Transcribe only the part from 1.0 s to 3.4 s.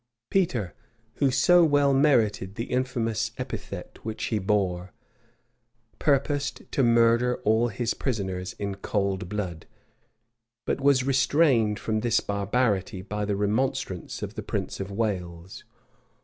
who so well merited the infamous